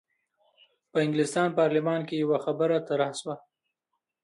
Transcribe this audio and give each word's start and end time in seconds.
په 0.91 0.97
انګلستان 1.05 1.47
په 1.51 1.57
پارلمان 1.59 2.01
کې 2.07 2.15
یوه 2.23 2.37
خبره 2.45 2.77
طرح 2.89 3.09
شوه. 3.19 3.35